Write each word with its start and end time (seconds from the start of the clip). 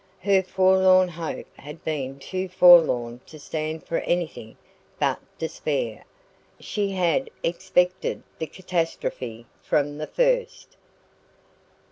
Her 0.23 0.41
forlorn 0.41 1.09
hope 1.09 1.55
had 1.57 1.83
been 1.83 2.17
too 2.17 2.47
forlorn 2.49 3.21
to 3.27 3.37
stand 3.37 3.85
for 3.85 3.97
anything 3.99 4.57
but 4.97 5.19
despair. 5.37 6.05
She 6.59 6.89
had 6.93 7.29
expected 7.43 8.23
the 8.39 8.47
catastrophe 8.47 9.45
from 9.61 9.99
the 9.99 10.07
first. 10.07 10.75